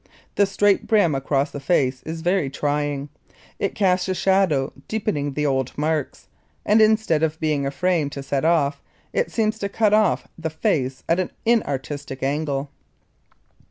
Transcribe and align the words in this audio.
The 0.33 0.47
straight 0.47 0.87
brim 0.87 1.13
across 1.13 1.51
the 1.51 1.59
face 1.59 2.01
is 2.07 2.21
very 2.21 2.49
trying. 2.49 3.09
It 3.59 3.75
casts 3.75 4.09
a 4.09 4.15
shadow 4.15 4.73
deepening 4.87 5.33
the 5.35 5.45
"old 5.45 5.77
marks" 5.77 6.27
and 6.65 6.81
instead 6.81 7.21
of 7.21 7.39
being 7.39 7.67
a 7.67 7.69
frame 7.69 8.09
to 8.17 8.23
set 8.23 8.43
off, 8.43 8.81
it 9.13 9.31
seems 9.31 9.59
to 9.59 9.69
cut 9.69 9.93
off, 9.93 10.27
the 10.39 10.49
face 10.49 11.03
at 11.07 11.19
an 11.19 11.29
inartistic 11.45 12.23
angle. 12.23 12.71